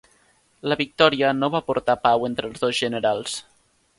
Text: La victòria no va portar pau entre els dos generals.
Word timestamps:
La 0.71 0.77
victòria 0.79 1.33
no 1.41 1.51
va 1.57 1.61
portar 1.69 1.97
pau 2.07 2.27
entre 2.31 2.51
els 2.51 2.65
dos 2.65 2.79
generals. 2.81 3.37